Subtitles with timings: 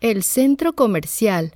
[0.00, 1.52] El centro comercial.